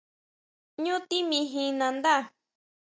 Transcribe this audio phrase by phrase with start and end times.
[0.83, 2.13] ¿ʼÑu timijin nandá?